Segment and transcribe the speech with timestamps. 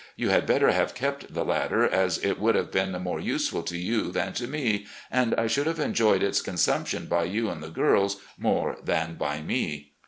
[0.15, 3.77] You had better have kept the latter, as it would have been more useful to
[3.77, 7.69] you than to me, and I should have enjoyed its consumption by you and the
[7.69, 9.91] girls more than by me.